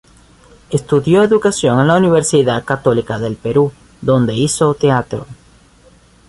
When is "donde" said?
4.01-4.33